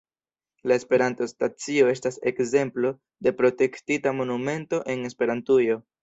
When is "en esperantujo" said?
4.95-5.77